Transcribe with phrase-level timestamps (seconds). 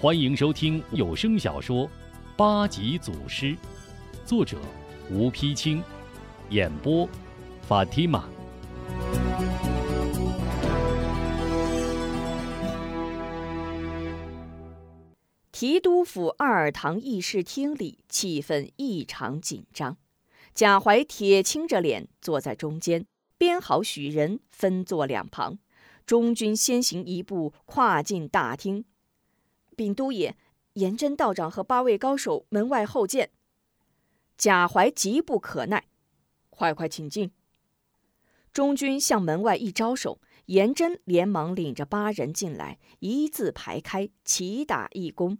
[0.00, 1.86] 欢迎收听有声小说
[2.36, 3.46] 《八级祖师》，
[4.26, 4.58] 作者
[5.10, 5.82] 吴丕清，
[6.50, 7.08] 演播
[7.62, 8.28] 法蒂玛。
[15.50, 19.96] 提督府二堂议事厅里气氛异常紧张，
[20.54, 23.06] 贾怀铁青着脸坐在中间，
[23.38, 25.58] 编好许人分坐两旁，
[26.04, 28.84] 中军先行一步跨进大厅。
[29.74, 30.34] 禀都爷，
[30.74, 33.30] 严真道长和八位高手门外候见。
[34.38, 35.84] 贾怀急不可耐，
[36.50, 37.30] 快快请进。
[38.52, 45.38] 中军向门外一招手，严真连忙领着八人进来，一字排开，齐打一躬，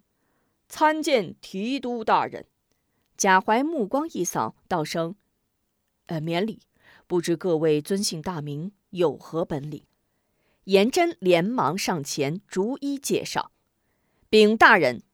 [0.68, 2.46] 参见提督大人。
[3.16, 5.14] 贾怀目光一扫，道声
[6.06, 6.60] ：“呃，免礼。
[7.06, 9.84] 不知各位尊姓大名，有何本领？”
[10.64, 13.52] 严真连忙上前逐一介绍。
[14.34, 15.04] 禀大人，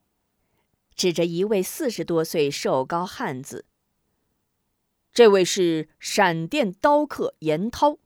[0.95, 3.67] 指着一位四十多岁瘦高汉子。
[5.13, 7.99] 这位是闪电刀客严涛，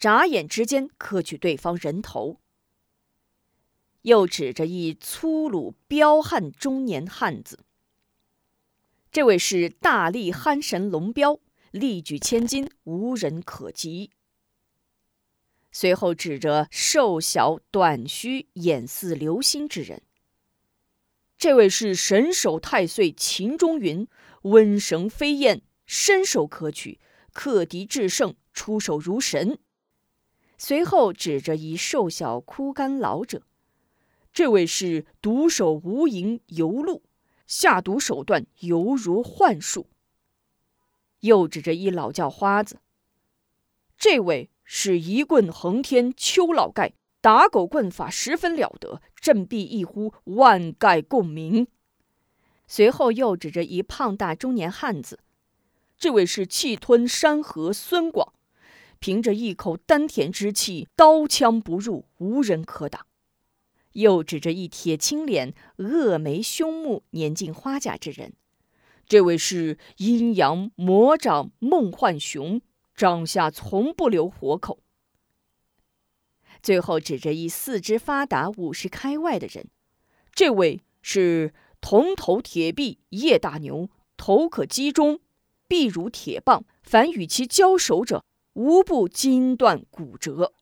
[0.00, 2.40] 眨眼之间磕去对方人头。
[4.00, 7.60] 又指着一粗鲁彪悍中年汉子。
[9.12, 11.38] 这位是大力憨神龙彪，
[11.70, 14.10] 力举千斤，无人可及。
[15.72, 20.02] 随后指着瘦小短须、眼似流星之人。
[21.38, 24.06] 这位是神手太岁秦中云，
[24.42, 27.00] 温绳飞燕，伸手可取，
[27.32, 29.58] 克敌制胜，出手如神。
[30.58, 33.42] 随后指着一瘦小枯干老者。
[34.32, 37.02] 这位是独手无影游路，
[37.46, 39.88] 下毒手段犹如幻术。
[41.20, 42.78] 又指着一老叫花子。
[43.96, 44.51] 这位。
[44.74, 51.66] 是一棍横天，邱老盖打狗棍法十分了得，振臂一呼，万盖共鸣。
[52.66, 55.18] 随后又指着一胖大中年汉子，
[55.98, 58.32] 这位是气吞山河孙广，
[58.98, 63.06] 凭着一口丹田之气，刀枪不入，无人可挡。
[63.92, 68.32] 又指着一铁青脸、恶眉凶目、年近花甲之人，
[69.06, 72.62] 这位是阴阳魔掌孟幻雄。
[72.94, 74.78] 掌下从不留活口。
[76.62, 79.68] 最后指着一四肢发达、五十开外的人，
[80.32, 85.18] 这位是铜头铁臂叶大牛，头可击中，
[85.66, 90.52] 臂如铁棒，凡与其交手者，无不筋断骨折。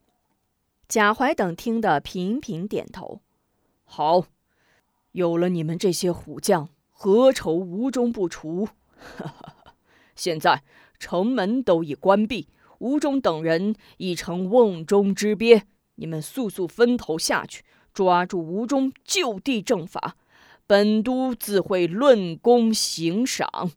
[0.89, 3.21] 贾怀等听得频频点头。
[3.85, 4.25] 好，
[5.13, 8.69] 有了你们这些虎将，何愁无中不除？
[10.17, 10.63] 现在
[11.01, 12.47] 城门都已关闭，
[12.79, 15.65] 吴忠等人已成瓮中之鳖。
[15.97, 20.17] 你们速速分头下去，抓住吴中，就地正法。
[20.67, 23.73] 本都自会论功行赏。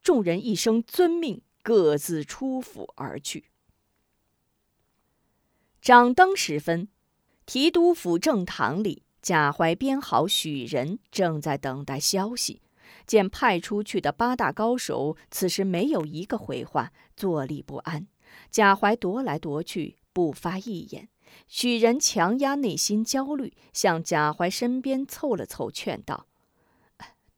[0.00, 3.46] 众人一声遵命，各自出府而去。
[5.82, 6.88] 掌灯时分，
[7.44, 12.60] 提督府正堂里，贾怀编好许人正在等待消息。
[13.08, 18.06] 见派出去的八大高手，此时没有一个回话，坐立不安。
[18.50, 21.08] 贾怀踱来踱去，不发一言。
[21.46, 26.26] 许人强压内心焦虑，向贾怀身边凑了凑，劝道：“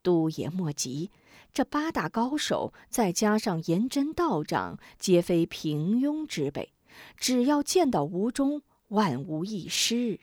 [0.02, 1.12] 都爷莫急，
[1.52, 6.72] 这八大高手，再加上颜真道长，皆非平庸之辈。
[7.16, 10.18] 只要见到吴中，万无一失。”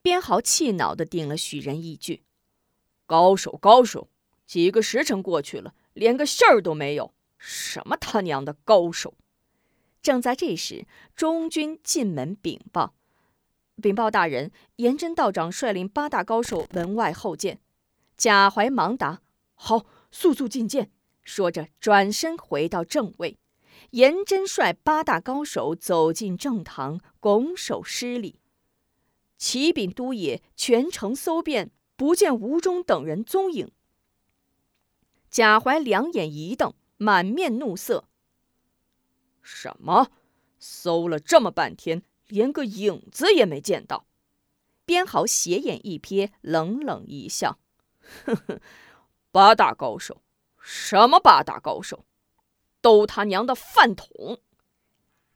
[0.00, 2.22] 编豪气恼地顶了许人一句。
[3.10, 4.08] 高手，高手，
[4.46, 7.12] 几个时辰过去了，连个信儿都没有。
[7.38, 9.14] 什么他娘的高手！
[10.00, 12.94] 正在这时，中军进门禀报
[13.82, 17.58] ：“禀报大人，严真道长率领八大高手门外候见。”
[18.16, 19.22] 贾怀忙答
[19.54, 20.92] ：“好，速速觐见。”
[21.24, 23.40] 说着转身回到正位。
[23.90, 28.38] 严真率八大高手走进正堂，拱手施礼
[29.36, 33.70] ：“启禀都爷，全城搜遍。”不见吴忠等人踪影。
[35.30, 38.08] 贾怀两眼一瞪，满面怒色。
[39.42, 40.10] 什么？
[40.58, 44.06] 搜了这么半天，连个影子也没见到？
[44.86, 47.58] 边豪斜眼一瞥，冷冷一笑
[48.24, 48.62] ：“呵呵，
[49.30, 50.22] 八大高手，
[50.58, 52.06] 什么八大高手？
[52.80, 54.40] 都他娘的饭桶！”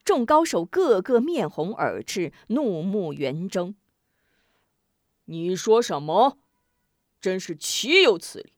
[0.03, 3.75] 众高手个个面红耳赤，怒目圆睁。
[5.27, 6.39] 你说什么？
[7.25, 8.53] 真是岂有此理！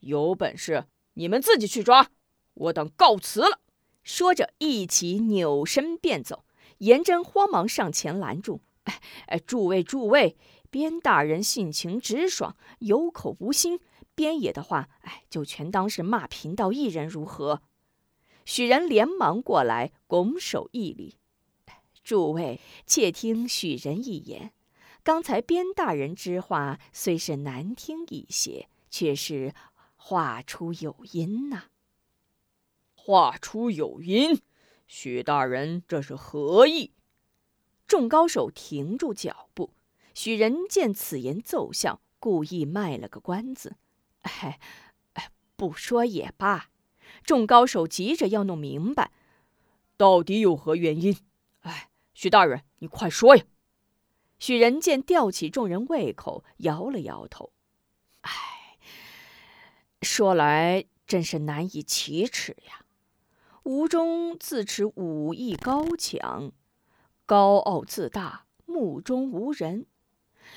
[0.00, 2.10] 有本事你们自己去抓，
[2.54, 3.60] 我等告辞了。
[4.02, 6.46] 说着，一起扭身便走。
[6.78, 10.38] 颜真慌忙上前拦住：“哎哎，诸位诸位，
[10.70, 13.80] 边大人性情直爽，有口无心，
[14.14, 17.60] 边野的话，哎，就全当是骂贫道一人，如何？
[18.46, 21.18] 许人连忙过来，拱手一礼
[22.02, 24.54] ：“诸位，且听许人一言。
[25.02, 29.54] 刚才边大人之话虽是难听一些，却是
[29.96, 31.64] 话出有因呐。
[32.94, 34.40] 话出有因，
[34.86, 36.92] 许大人这是何意？”
[37.88, 39.72] 众高手停住脚步。
[40.14, 43.76] 许仁见此言奏效，故意卖了个关子
[44.22, 44.60] ：“哎，
[45.14, 46.70] 哎，不说也罢。”
[47.24, 49.10] 众高手急着要弄明白，
[49.96, 51.16] 到底有何原因？
[51.60, 53.44] 哎，许大人，你快说呀！
[54.38, 57.52] 许仁见吊起众人胃口，摇了摇头
[58.22, 58.30] ：“哎，
[60.02, 62.84] 说来真是难以启齿呀。
[63.64, 66.52] 吴中自持武艺高强，
[67.26, 69.86] 高傲自大，目中无人。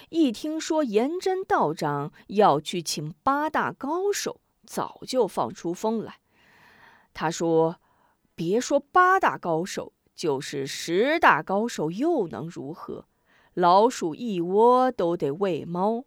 [0.10, 6.20] 一听说颜真道长要去请八大高手，早就放出风来。”
[7.14, 7.82] 他说
[8.36, 13.08] ：“别说八大高手，就是十大高手，又能如何？
[13.62, 16.04] 老鼠一窝都得喂猫，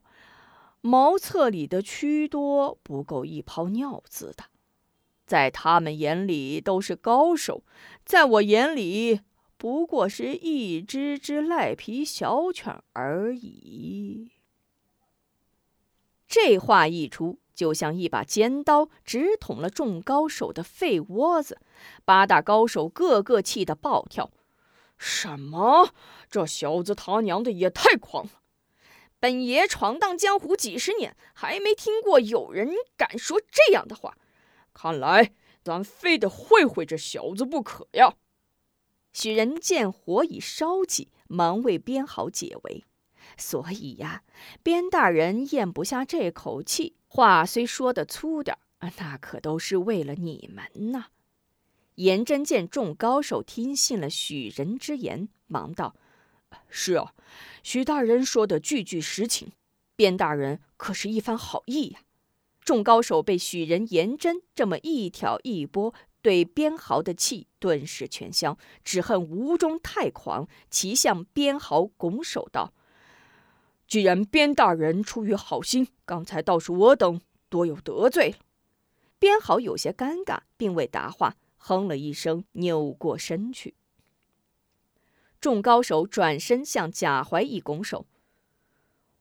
[0.83, 4.45] 茅厕里的蛆多不够一泡尿渍的。
[5.25, 7.63] 在他们眼里都是高手，
[8.05, 9.21] 在我眼里
[9.57, 14.33] 不过是一只只赖皮小犬而已。”
[16.29, 17.39] 这话一出。
[17.55, 21.61] 就像一把尖刀直捅了众高手的肺窝子，
[22.05, 24.33] 八大高手个个气得暴跳
[24.97, 25.95] ：“什么？
[26.31, 28.31] 这小子他娘的也太狂了！
[29.21, 34.17] 本爷闯荡江湖几十年，还没听过有人敢说这样的话。
[34.73, 35.33] 看来
[35.63, 38.15] 咱非得会会这小子不可呀！”
[39.13, 42.85] 许人见火已烧起，忙为边豪解围。
[43.39, 44.23] 所以呀，
[44.63, 46.97] 边大人咽不下这口气。
[47.07, 51.07] 话虽说的粗点儿，那可都是为了你们呐。
[51.97, 55.95] 颜真见众高手听信了许人之言，忙道
[56.69, 57.15] ：“是啊，
[57.63, 59.53] 许大人说的句句实情。
[59.97, 62.01] 边大人可是一番好意呀。”
[62.65, 65.93] 众高手被许人颜真这么一挑一拨，
[66.23, 72.73] 对边豪的气顿时全消，只恨吴中太狂，齐向边豪拱手道。
[73.87, 77.21] 既然边大人出于好心，刚才倒是我等
[77.51, 78.39] 多有得罪了。
[79.19, 83.75] 边豪有些尴尬，并未答话，哼了一声，扭过身去。
[85.41, 88.07] 众高手转身向贾怀一拱手：“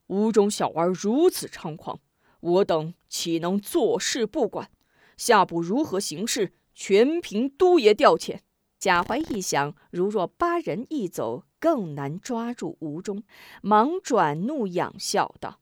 [0.08, 2.02] 吴中小儿如此猖狂，
[2.42, 4.70] 我等岂能坐视不管？
[5.16, 8.42] 下步如何行事，全凭都爷调遣。”
[8.78, 13.24] 贾怀一想，如若八人一走，更难抓住吴中，
[13.62, 15.62] 忙转怒仰笑道：“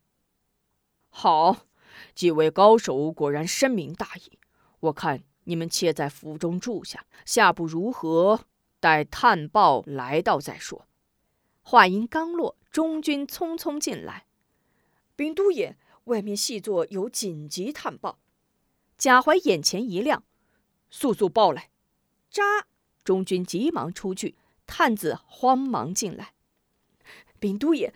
[1.10, 1.68] 好，
[2.16, 4.40] 几位高手果然深明大义。
[4.80, 8.46] 我看你们且在府中住下，下步如何，
[8.80, 10.88] 待探报来到再说。”
[11.64, 14.26] 话音刚落，中军匆匆进来
[15.16, 18.20] ：“禀都爷，外面细作有紧急探报。”
[18.98, 20.24] 贾怀眼前一亮
[20.90, 21.70] ：“速速报来！”
[22.30, 22.44] 扎。
[23.04, 24.36] 中军急忙出去，
[24.68, 26.34] 探子慌忙进来。
[27.40, 27.92] 禀都爷，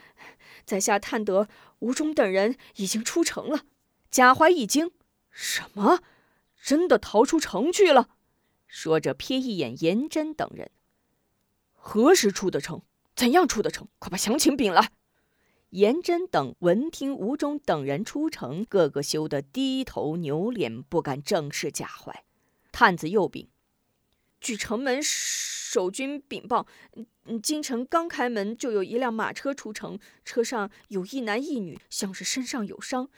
[0.65, 1.47] 在下探得
[1.77, 3.65] 吴中等人已经出城了。
[4.09, 4.91] 贾怀一惊
[5.29, 6.01] ：“什么？
[6.65, 8.09] 真的逃出城去了？”
[8.65, 10.71] 说着瞥一眼颜真等人
[11.71, 12.81] ：“何时出的城？
[13.15, 13.87] 怎样出的城？
[13.99, 14.91] 快把详情禀来。”
[15.69, 22.23] 颜真等闻听吴忠等人出城，个个羞得低头扭脸，不敢正视贾怀。
[22.71, 23.49] 探子又禀。
[24.45, 26.67] 据城门守军禀报，
[27.25, 33.09] 嗯，京城刚开门，就有一辆马车出城，车上有一男一女，像是身上有伤。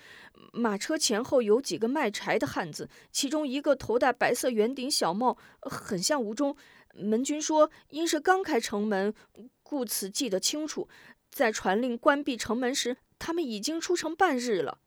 [0.54, 6.56] 马车前后有几个卖柴的汉子，其中一个头戴白色圆顶小帽，很像吴忠。
[6.94, 9.14] 门军说，因是刚开城门，
[9.62, 10.88] 故此记得清楚。
[11.30, 14.80] 在传令关闭城门时，他们已经出城半日了。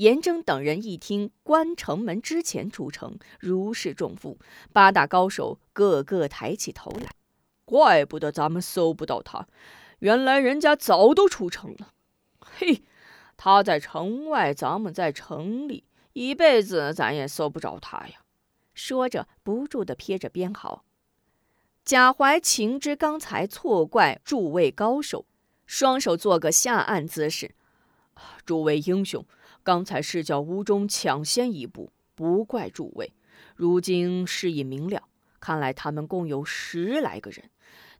[0.00, 4.38] 严征等人一听关城门之前出城，如释重负。
[4.72, 7.10] 八大高手个个抬起头来，
[7.66, 9.46] 怪不得咱们搜不到他，
[9.98, 11.92] 原来人家早都出城了。
[12.40, 12.82] 嘿，
[13.36, 18.22] 他在城外，咱们在城里，一辈子咱也搜不着他呀。
[18.72, 20.82] 说着，不住地撇着边毫。
[21.84, 25.26] 贾怀情知刚才错怪诸位高手，
[25.66, 27.54] 双手做个下按姿势。
[28.46, 29.22] 诸位英雄。
[29.62, 33.12] 刚才是叫吴中抢先一步，不怪诸位。
[33.54, 37.50] 如今事已明了，看来他们共有十来个人，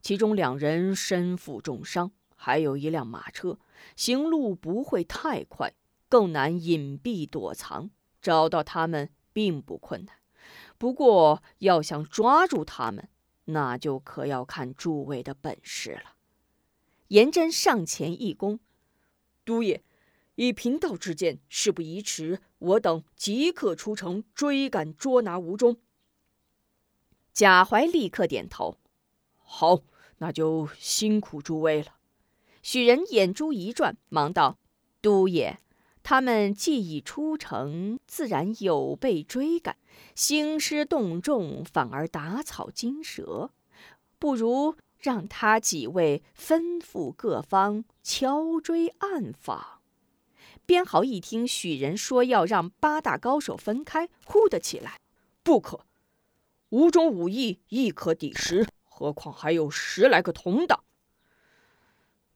[0.00, 3.58] 其中两人身负重伤，还有一辆马车，
[3.96, 5.74] 行路不会太快，
[6.08, 7.90] 更难隐蔽躲藏。
[8.22, 10.14] 找到他们并不困难，
[10.76, 13.08] 不过要想抓住他们，
[13.46, 16.16] 那就可要看诸位的本事了。
[17.08, 18.58] 颜真上前一躬
[19.46, 19.82] ：“都爷，
[20.42, 25.76] 以贫道之见，事不宜迟，我等即刻出城追赶捉拿吴忠。”
[27.34, 28.78] 贾怀立刻点头
[29.36, 29.80] ：“好，
[30.16, 31.96] 那就辛苦诸位了。”
[32.62, 34.56] 许人眼珠一转，忙道
[35.02, 35.58] ：“都爷。”
[36.02, 39.76] 他们既已出城，自然有备追赶，
[40.14, 43.50] 兴师动众，反而打草惊蛇。
[44.18, 49.79] 不如让他几位吩咐各方敲追暗访。
[50.70, 55.00] 边豪一听许人说要让八大高手分开，呼的起来
[55.42, 55.84] ：“不可！
[56.68, 60.84] 吴中武艺亦可抵十，何况还有十来个同党。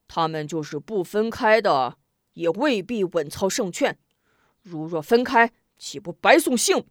[0.08, 1.96] 他们就是不分开的。”
[2.34, 3.96] 也未必稳操胜券，
[4.62, 6.86] 如若分开，岂不白送性命？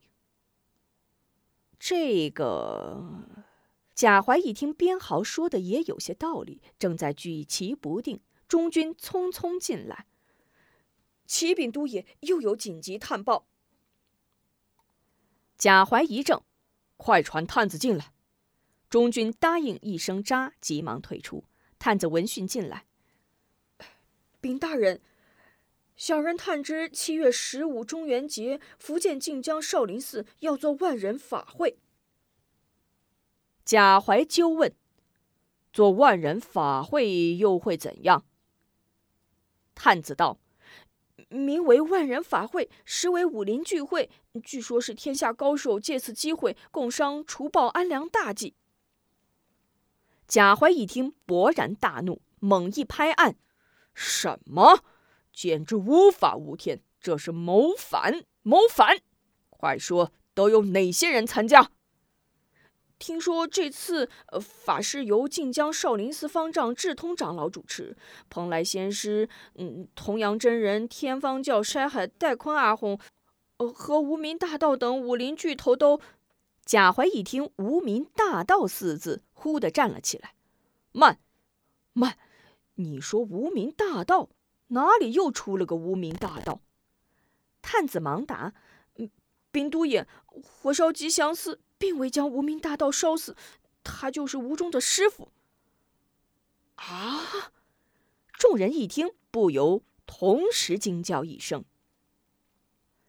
[1.78, 3.04] 这个
[3.94, 10.06] 贾怀一听边豪说的也有些道理，正在举棋不定，中军匆匆进来。
[11.34, 13.48] 启禀都爷，又有紧急探报。
[15.58, 16.44] 贾怀一怔，
[16.96, 18.14] 快传探子进来。
[18.88, 21.46] 中军答应一声，扎，急忙退出。
[21.80, 22.86] 探子闻讯进来，
[24.40, 25.02] 禀大人。
[25.96, 31.80] 小人探知，七月十五中元节，福建晋江少林寺要做万人法会。
[33.66, 34.76] 贾怀纠问
[35.74, 38.24] ：“做万人法会又会怎样？”
[39.74, 40.38] 探子道
[41.30, 44.10] ：“名为万人法会，实为武林聚会。
[44.44, 48.56] 据说是天下高手借此机会共商除暴安良大计。”
[50.28, 53.36] 贾怀一听，勃然大怒，猛一拍案
[53.94, 54.84] ：“什么？”
[55.34, 56.82] 简直无法无天！
[57.00, 58.24] 这是谋反！
[58.44, 59.00] 谋反！
[59.50, 61.72] 快说，都有哪些人参加？
[63.04, 67.98] 听说这次呃法事由晋江少林寺方丈智通长老主持，
[68.30, 72.98] 蓬莱仙师、嗯，童阳真人、天方教山海戴坤阿訇，
[73.58, 76.00] 呃，和无名大道等武林巨头都……
[76.64, 80.34] 贾怀一听“无名大道”四字，忽地站了起来。
[80.94, 81.20] 慢，
[81.92, 82.18] 慢！
[82.76, 84.30] 你说无名大道？
[84.68, 86.62] 哪里又出了个无名大道？
[87.62, 88.54] 探子忙答
[88.96, 89.10] ：“嗯
[89.52, 90.08] 禀都爷，
[90.42, 93.36] 火烧吉祥寺，并未将无名大盗烧死，
[93.84, 95.34] 他就是吴中的师傅。”
[96.76, 97.52] 啊！
[98.32, 101.66] 众人一听，不由同时惊叫一声。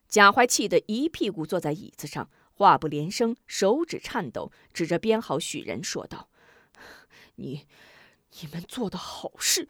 [0.08, 6.28] 贾怀气得一屁股坐在椅子上，话不连声，手指颤抖，指着编号许人说道
[7.36, 7.68] ：“你，
[8.40, 9.68] 你们做的好事。”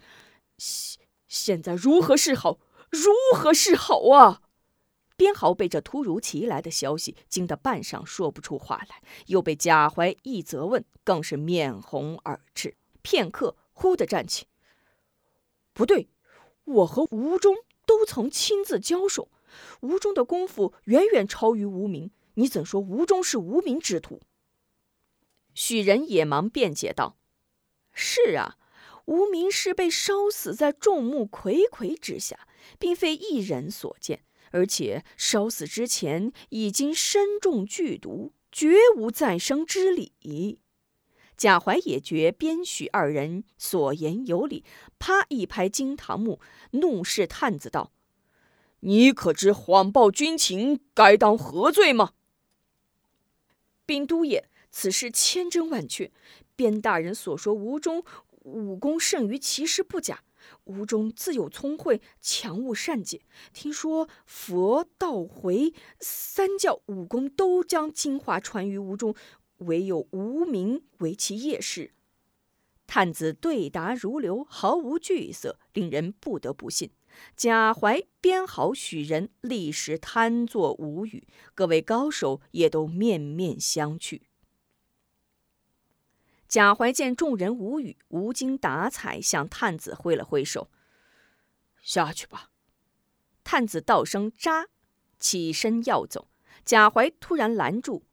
[1.28, 2.58] 现在如何是好？
[2.88, 4.40] 如何是好啊！
[5.16, 12.76] 边豪被这突如其来的消息惊得半晌说不出话来，又被贾怀一责问，更是面红耳赤。
[13.02, 14.46] 片刻，忽地站起
[15.72, 16.08] ：“不对，
[16.64, 17.56] 我和吴中
[17.86, 19.28] 都曾亲自交手，
[19.80, 24.20] 吴中的功夫远远超于吴明，你怎说吴中是无名之徒？”
[25.54, 27.16] 许人也忙辩解道
[27.92, 28.56] ：“是啊。”
[29.06, 40.60] 无名是被烧死在众目睽睽之下，并非一人所见，而且烧死之前已经身中剧毒，绝无再生之理。
[41.36, 44.64] 贾怀也觉边许二人所言有理，
[45.00, 46.38] 啪一拍惊堂木，
[46.70, 47.90] 怒视探子道
[48.80, 52.12] ：“你可知谎报军情该当何罪吗？”
[53.84, 56.12] 禀都爷，此事千真万确，
[56.54, 58.04] 边大人所说吴中。
[58.44, 60.22] 武功胜于其实不假，
[60.64, 63.22] 吴中自有聪慧，强悟善解。
[63.52, 69.14] 听说佛道回三教武功都将精华传于吴中，
[69.58, 71.92] 唯有无名为其业师。
[72.86, 76.90] 探子对答如流，毫无惧色，令人不得不信。
[77.36, 84.20] 贾怀、编好、许人立时瘫坐无语，各位高手也都面面相觑。
[86.54, 90.70] 贾怀见众人无语，无精打采，向探子挥了挥手
[91.82, 92.52] ：“下去吧。”
[93.42, 94.68] 探子道声“扎”，
[95.18, 96.28] 起身要走。
[96.64, 98.06] 贾怀突然拦住：“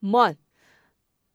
[0.00, 0.38] 慢！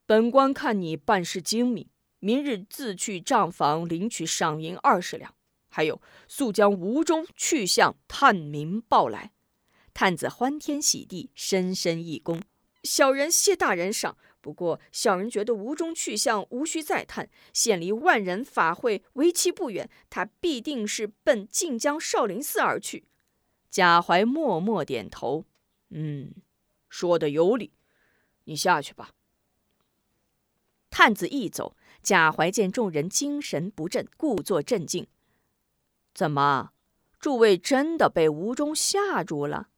[0.04, 1.88] 本官看你办事精明，
[2.18, 5.34] 明日自去账房领取赏银二十两，
[5.70, 9.32] 还有速将吴中去向探明报来。”
[9.94, 12.42] 探子欢天喜地，深深一躬
[12.84, 23.06] ：“小人谢大人赏。”不过小人觉得吴中去向无需再探，现离万人法会为期不远，他必定是奔晋江少林寺而去。
[23.70, 25.46] 贾怀默默点头，
[25.90, 26.34] 嗯，
[26.88, 27.72] 说的有理，
[28.44, 29.12] 你下去吧。
[30.90, 35.06] 探子一走，贾怀见众人精神不振，故作镇静。
[36.12, 36.72] 怎么，
[37.18, 39.68] 诸位真的被吴中吓住了？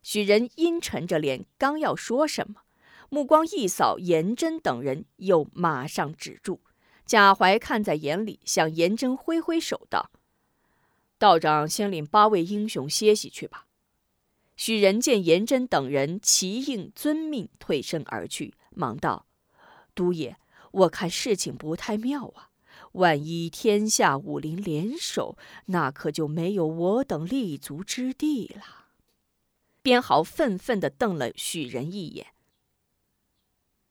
[0.00, 2.62] 许人阴沉着脸，刚要说什么，
[3.08, 6.60] 目光一扫颜真等人，又马上止住。
[7.04, 10.10] 贾怀看在眼里，向颜真挥挥手道。
[11.18, 13.66] 道长先领八位英雄歇息去吧。
[14.56, 19.26] 许仁见颜真等人齐应遵命退身而去，忙道
[19.94, 20.36] ：“都爷，
[20.72, 22.50] 我看事情不太妙啊！
[22.92, 25.36] 万一天下武林联手，
[25.66, 28.86] 那可就没有我等立足之地了。”
[29.82, 32.26] 边豪愤愤地瞪了许人一眼：“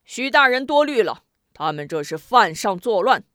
[0.06, 3.26] 许大人多虑了，他们这是犯上作乱，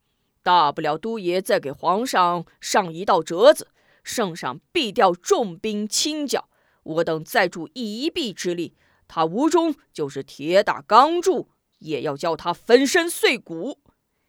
[0.43, 3.69] 大不了都爷再给皇上上一道折子。”
[4.03, 6.49] 圣上必调重兵清剿，
[6.83, 8.75] 我等再助一臂之力，
[9.07, 11.51] 他吴中就是铁打钢铸，
[11.81, 13.79] 也要叫他粉身碎骨。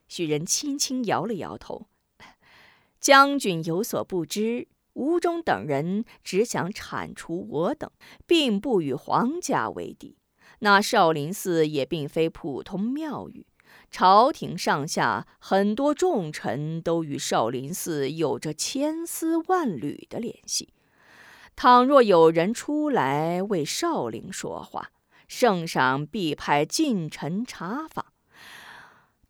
[0.09, 1.87] 许人轻轻摇了摇头，
[2.99, 7.89] 将军有所不知，吴中等人只想铲除我等，
[8.27, 10.17] 并不与皇家为敌。
[10.61, 13.45] 那少林寺也并非普通庙宇。
[13.91, 20.73] 朝廷上下很多重臣都与少林寺有着千丝万缕的联系。
[21.55, 24.91] 倘若有人出来为少林说话，
[25.27, 28.05] 圣上必派近臣查访。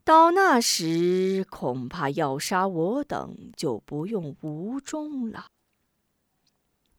[0.03, 5.45] 到那时，恐怕要杀我等就不用吴中了。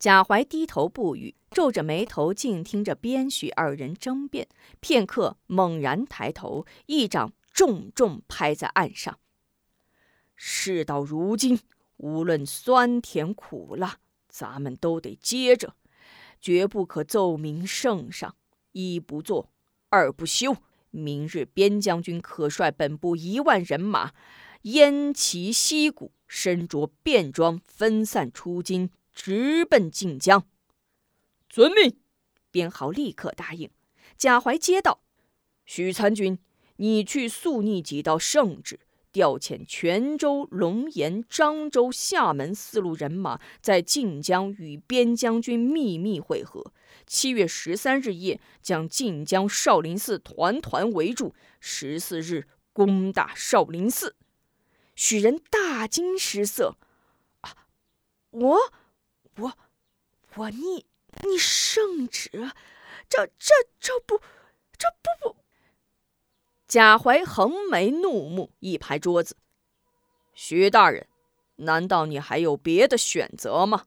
[0.02, 4.49] 贾怀低头不语，皱着眉头静听着边许二人争辩。
[4.80, 7.32] 片刻，猛然抬头，一掌。
[7.52, 9.21] 重重拍在案上。
[10.35, 11.61] 事到如今，
[11.99, 15.76] 无论酸甜苦辣，咱们都得接着，
[16.41, 18.34] 绝不可奏明圣上。
[18.73, 19.52] 一不做，
[19.91, 20.56] 二不休。
[20.91, 24.10] 明日边将军可率本部一万人马，
[24.65, 30.46] 偃旗息鼓，身着便装，分散出京，直奔晋江。
[31.48, 31.98] 遵命。
[32.50, 33.70] 边豪立刻答应。
[34.16, 35.02] 贾怀接道
[35.64, 36.38] ：“许参军。”
[36.76, 38.80] 你去速拟几道圣旨，
[39.12, 46.72] 调遣泉州、龙岩、漳州、厦门四路人马，在晋江与边将军秘密会合。
[47.06, 51.34] 七月十三日夜，将晋江少林寺团团围住。
[51.60, 54.16] 十四日攻打少林寺。
[54.96, 56.78] 许人大惊失色
[57.42, 57.68] ：“啊，
[58.30, 58.58] 我，
[59.36, 59.52] 我，
[60.34, 60.86] 我拟
[61.23, 62.30] 拟圣旨？
[63.08, 64.21] 这、这、这不，
[64.78, 65.36] 这不不。”
[66.68, 69.36] 贾怀横眉怒目，一拍桌子
[70.32, 71.06] ：“徐大人，
[71.56, 73.86] 难道你还有别的选择吗？”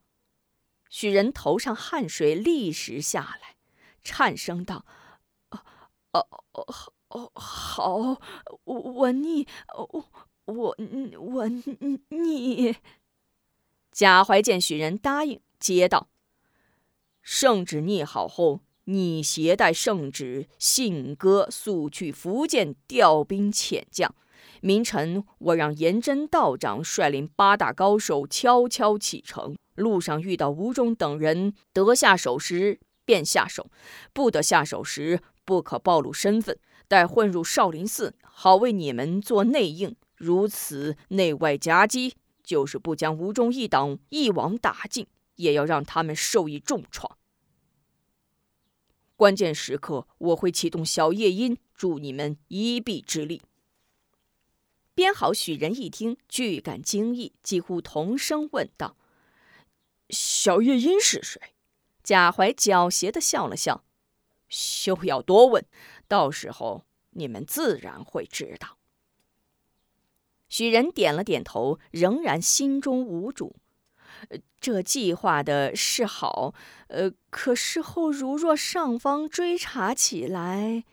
[0.90, 3.56] 许人头上汗水立时下来，
[4.04, 4.86] 颤声道
[5.50, 7.98] ：“哦哦哦，好，
[8.64, 10.06] 我我逆，我
[10.46, 10.76] 我
[11.20, 11.48] 我
[12.10, 12.76] 逆。”
[13.96, 16.10] 贾怀见许人答应，接道
[17.24, 24.14] ：“圣旨拟好后。”你携带圣旨，信鸽速去福建调兵遣将。
[24.60, 29.56] 明晨，我让颜真道长率领八大高手悄悄启程。
[29.76, 33.64] 路上遇到吴中等人，得下手时便下手；
[34.12, 39.96] 不得下手时，不可暴露身份，待混入少林寺，好为你们做内应。
[40.16, 42.14] 如此内外夹击，
[42.46, 47.18] 就是不将吴中一党一网打尽，也要让他们受一重创。
[49.18, 53.42] 关键时刻，我会启动小夜莺，助你们一臂之力。
[54.94, 58.96] 编好许人一听，俱感惊异，几乎同声问道
[60.10, 61.42] ：“小夜莺是谁？”
[62.04, 63.84] 贾怀狡黠的笑了笑
[64.48, 65.66] ：“休要多问，
[66.08, 68.78] 到时候你们自然会知道。”
[70.56, 73.58] 许人点了点头，仍然心中无主。
[74.62, 76.54] 这计划的是好，
[76.88, 80.86] 呃，可事后如若上方追查起来，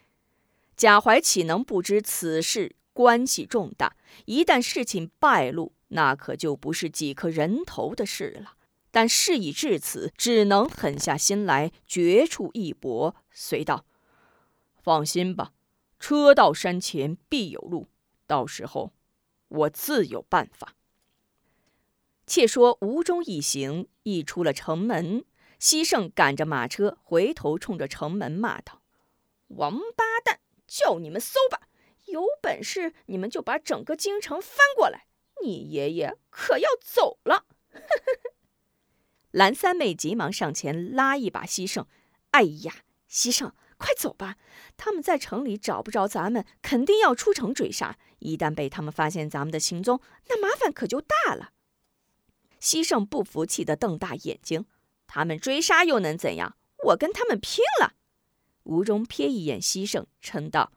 [0.77, 3.95] 贾怀岂能不知此事关系重大？
[4.25, 8.55] 一旦事情败露，那可就不是几颗人头的事了。
[8.91, 13.15] 但事已至此，只能狠下心来，绝处一搏。
[13.31, 13.85] 随道
[14.83, 15.53] ：“放心吧，
[16.01, 17.87] 车到山前必有路，
[18.27, 18.93] 到时候
[19.53, 20.75] 我自有办法。”
[22.27, 25.25] 且说吴中一行一出了城门，
[25.59, 28.83] 西胜赶着马车回头冲着城门骂道
[29.49, 31.69] ：“王八蛋，叫你们搜吧，
[32.07, 35.07] 有本事你们就把整个京城翻过来，
[35.43, 37.45] 你爷爷可要走了。
[39.33, 41.87] 蓝三妹急忙上前拉一把西胜，
[42.31, 44.37] 哎呀，西胜，快走吧！
[44.77, 47.99] 他们在城里找不着咱们，肯定要出城追杀。
[48.21, 51.51] 一旦被他们发现咱们的行踪，那麻烦可就大了。
[52.61, 54.67] 西胜不服气地瞪大眼睛
[55.09, 56.57] ：“他们追杀又能怎样？
[56.85, 57.95] 我跟他们拼了！”
[58.63, 60.73] 吴中瞥一眼西胜，嗔道：“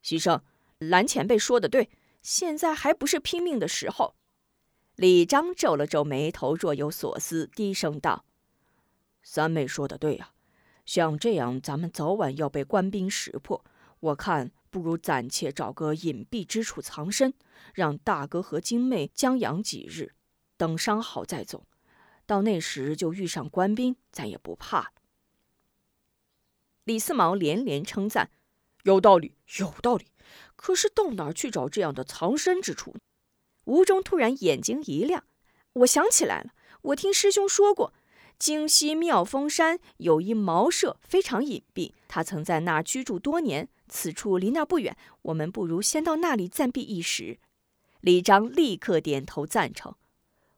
[0.00, 0.42] 西胜，
[0.78, 1.90] 蓝前辈说的对，
[2.22, 4.16] 现在还不是拼命的时候。”
[4.96, 8.24] 李章皱了皱眉头，若有所思，低声道
[9.22, 10.32] ：“三妹说的对呀，
[10.92, 13.64] 像这样，咱们早晚要被官兵识破。
[13.98, 17.32] 我看不如暂且找个隐蔽之处藏身，
[17.72, 20.12] 让大哥和金妹将养几日。”
[20.58, 21.64] 等伤好再走，
[22.26, 24.92] 到那时就遇上官兵，咱也不怕。
[26.84, 28.30] 李四毛连连称赞
[28.84, 30.08] ：“有道理，有道理。
[30.56, 32.94] 可是到哪儿去找这样的藏身之处？”
[33.64, 35.24] 吴中突然眼睛一亮
[35.72, 36.52] ：“我想起来了，
[36.82, 37.94] 我听师兄说过，
[38.42, 41.92] 京西妙峰山有一茅舍，非常隐蔽。
[42.08, 47.38] 他曾在那儿居住多年，此处离那不远，我们不如先到那里暂避一时。”
[48.02, 49.94] 李章立刻点头赞成。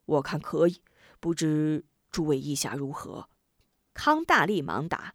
[0.06, 0.80] 我看可以，
[1.20, 3.28] 不知诸位意下如何？
[3.92, 5.14] 康大力忙答：“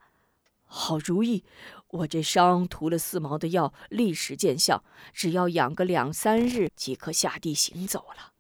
[0.64, 1.44] 好主意！
[1.88, 8.34] 我这伤涂了四毛的药，立时见效，只要养个两三日，即可下地行走了。”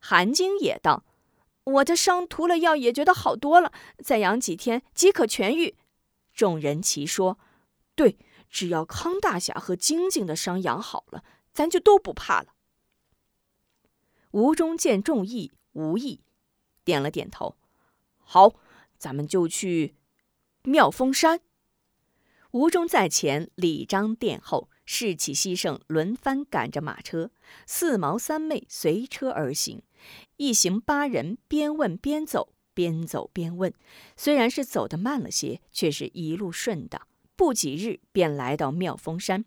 [0.00, 1.06] 韩晶也道
[1.68, 3.72] ：“我的伤涂了药，也觉得好多了，
[4.04, 5.76] 再养几天即可痊愈。”
[6.34, 7.38] 众人齐说
[7.94, 12.54] ：“对，只要康大侠和晶晶的伤养好了，咱就都不怕了。”
[14.32, 15.52] 吴中见众议。
[15.74, 16.24] 无意，
[16.82, 17.56] 点了点头。
[18.18, 18.54] 好，
[18.96, 19.94] 咱们就去
[20.64, 21.40] 妙峰山。
[22.50, 27.30] 吴中在前，李章殿后，士气西盛，轮番赶着马车。
[27.66, 29.82] 四毛三妹随车而行，
[30.38, 33.70] 一行八人边问边走，边走边问。
[34.16, 37.02] 虽然是走得慢了些，却是一路顺当。
[37.36, 39.44] 不几日，便来到妙峰山。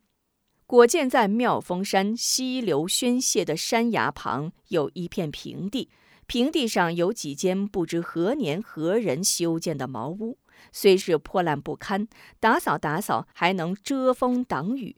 [0.67, 5.89] 果见在妙峰山溪流宣泄的山崖旁，有一片平地。
[6.27, 10.38] 平地上有几间不知何年何人修建的茅屋，
[10.71, 12.08] 虽是破烂不堪，
[12.39, 14.95] 打扫打扫还能遮风挡雨。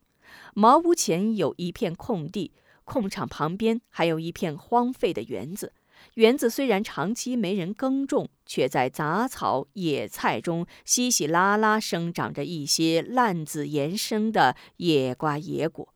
[0.54, 2.52] 茅屋前有一片空地，
[2.84, 5.74] 空场旁边还有一片荒废的园子。
[6.16, 15.94] 园子虽然长期没人耕种，却在杂草野菜中稀稀拉拉生长着一些烂子延生的野瓜野果。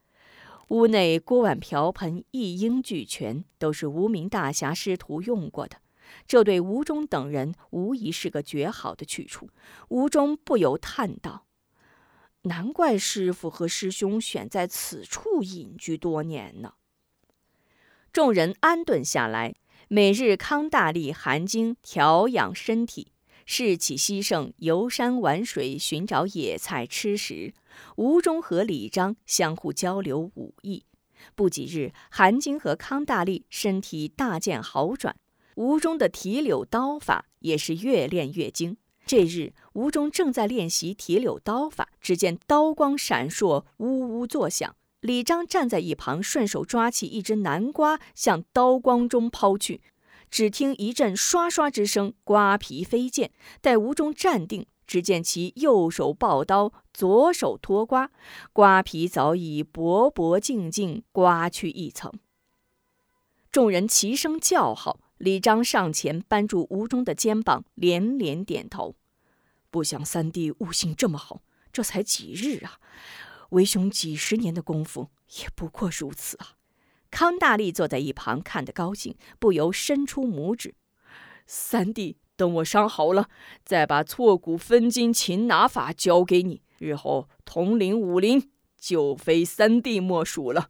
[0.69, 5.78] 屋内锅碗瓢盆一应俱全，都是无名大侠师徒用过的。
[6.26, 9.50] 这对吴中等人无疑是个绝好的去处。
[9.89, 11.46] 吴中不由叹道
[12.43, 16.73] ：“难怪师傅和师兄选在此处隐居多年呢。”
[18.13, 19.56] 众人安顿下来，
[19.88, 23.12] 每日康大力、韩晶调养身体。
[23.50, 27.54] 士气西盛，游山玩水，寻找野菜吃食。
[27.95, 30.84] 吴中和李章相互交流武艺。
[31.34, 35.15] 不几日，韩晶和康大力身体大见好转，
[35.56, 38.76] 吴中的提柳刀法也是越练越精。
[39.08, 44.76] 这日，吴中正在练习提柳刀法，只见刀光闪烁，呜呜作响。
[45.00, 49.82] 李章站在一旁，顺手抓起一只南瓜，向刀光中抛去。
[50.30, 53.32] 只听一阵刷刷之声，瓜皮飞溅。
[53.62, 58.12] 待吴中站定，只见其右手抱刀，左手托瓜，
[58.52, 62.12] 瓜皮早已薄薄净净，刮去一层。
[63.50, 65.00] 众人齐声叫好。
[65.17, 68.95] 李章上前扳住吴中的肩膀，连连点头。
[69.71, 71.41] 不想三弟悟性这么好，
[71.73, 72.80] 这才几日啊！
[73.49, 76.56] 为兄几十年的功夫，也不过如此啊！
[77.10, 80.75] 康大力坐在一旁，看得高兴，不由伸出拇指
[81.47, 83.30] ：“三弟，等我伤好了，
[83.63, 90.69] 再把错骨分筋擒拿法教给你，日后统领武林，就非三弟莫属了。”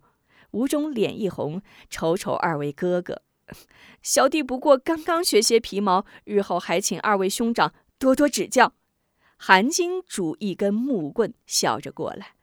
[0.52, 3.22] 吴中脸一红，瞅瞅二位哥哥
[4.02, 8.74] ：“小弟不过刚刚学些皮毛，日后还请二位兄长多多指教。”
[9.38, 12.34] 韩金拄一根木棍，笑着过来：“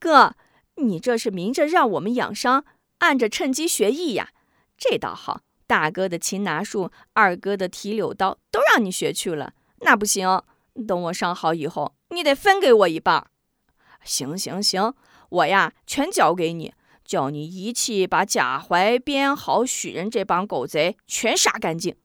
[0.00, 0.36] 哥，
[0.76, 2.64] 你这是明着让我们养伤。”
[2.98, 4.30] 暗着趁机学艺呀，
[4.78, 5.42] 这倒好。
[5.66, 9.52] 大哥的擒拿术，二哥的提柳刀，都让你学去了。
[9.80, 10.42] 那不行，
[10.86, 13.26] 等我伤好以后，你得分给我一半。
[14.04, 14.94] 行行行，
[15.28, 16.72] 我呀全交给你，
[17.04, 21.96] 叫你一气把贾怀、编好、许人这帮狗贼全杀干净。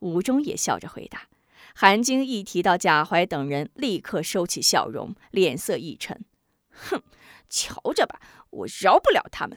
[0.00, 1.28] 吴忠也笑着回答。
[1.74, 6.24] 韩晶一提到贾怀等人，立刻收起笑容，脸色一沉，
[6.70, 7.02] 哼。
[7.50, 9.56] 瞧着吧，我饶不了他们。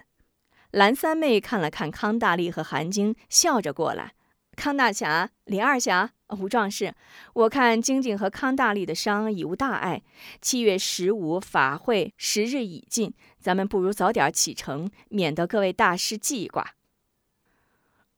[0.71, 4.13] 蓝三妹看了看康大力和韩晶，笑着过来。
[4.55, 6.93] 康大侠、李二侠、吴壮士，
[7.33, 10.01] 我看晶晶和康大力的伤已无大碍。
[10.41, 16.75] 七月十五法会时日已近，咱们不如早点启程，免得各位大师记挂。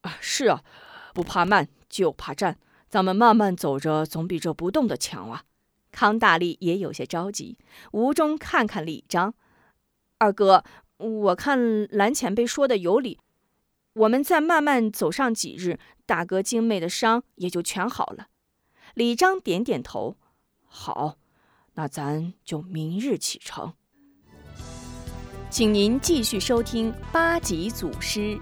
[0.02, 0.64] 啊，是啊，
[1.14, 2.58] 不怕慢就怕站，
[2.90, 5.44] 咱们慢慢走着，总比这不动的强啊。
[5.92, 7.58] 康大力也有些着急，
[7.92, 9.34] 吴中看看李章，
[10.18, 10.64] 二哥，
[10.98, 13.20] 我看蓝前辈说的有理，
[13.94, 15.80] 我们再慢慢走上几日。
[16.06, 18.28] 大哥精妹的伤也就全好了。
[18.94, 20.18] 李章点点头，
[20.66, 21.18] 好，
[21.76, 23.74] 那咱就明日启程。
[25.50, 28.38] 请您继续收听八级祖师